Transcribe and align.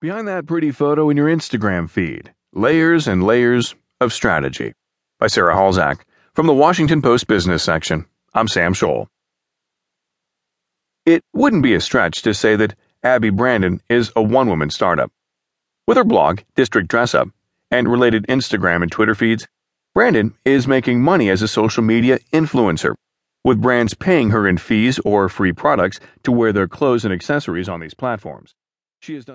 Behind 0.00 0.26
that 0.28 0.46
pretty 0.46 0.70
photo 0.70 1.10
in 1.10 1.18
your 1.18 1.28
Instagram 1.28 1.90
feed, 1.90 2.32
layers 2.54 3.06
and 3.06 3.22
layers 3.22 3.74
of 4.00 4.14
strategy. 4.14 4.72
By 5.18 5.26
Sarah 5.26 5.54
Halzack 5.54 6.04
from 6.32 6.46
the 6.46 6.54
Washington 6.54 7.02
Post 7.02 7.26
Business 7.26 7.62
section. 7.62 8.06
I'm 8.32 8.48
Sam 8.48 8.72
Scholl. 8.72 9.08
It 11.04 11.22
wouldn't 11.34 11.62
be 11.62 11.74
a 11.74 11.82
stretch 11.82 12.22
to 12.22 12.32
say 12.32 12.56
that 12.56 12.76
Abbey 13.02 13.28
Brandon 13.28 13.82
is 13.90 14.10
a 14.16 14.22
one 14.22 14.48
woman 14.48 14.70
startup. 14.70 15.12
With 15.86 15.98
her 15.98 16.04
blog, 16.04 16.40
District 16.56 16.88
Dress 16.88 17.14
Up, 17.14 17.28
and 17.70 17.86
related 17.86 18.26
Instagram 18.26 18.80
and 18.80 18.90
Twitter 18.90 19.14
feeds, 19.14 19.46
Brandon 19.94 20.32
is 20.46 20.66
making 20.66 21.02
money 21.02 21.28
as 21.28 21.42
a 21.42 21.48
social 21.48 21.82
media 21.82 22.20
influencer, 22.32 22.94
with 23.44 23.60
brands 23.60 23.92
paying 23.92 24.30
her 24.30 24.48
in 24.48 24.56
fees 24.56 24.98
or 25.04 25.28
free 25.28 25.52
products 25.52 26.00
to 26.22 26.32
wear 26.32 26.54
their 26.54 26.68
clothes 26.68 27.04
and 27.04 27.12
accessories 27.12 27.68
on 27.68 27.80
these 27.80 27.92
platforms. 27.92 28.54
She 29.02 29.14
has 29.14 29.24
done 29.24 29.28